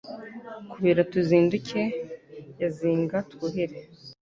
Kubira-tuzinduke 0.71 1.81
ya 2.59 2.67
Zinga-twuhire; 2.75 3.77